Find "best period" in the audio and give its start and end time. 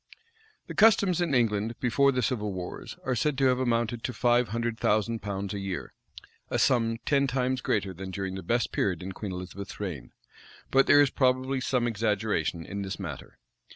8.41-9.03